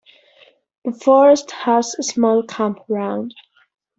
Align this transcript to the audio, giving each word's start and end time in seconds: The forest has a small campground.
The 0.83 0.93
forest 0.93 1.51
has 1.51 1.93
a 1.93 2.01
small 2.01 2.41
campground. 2.41 3.35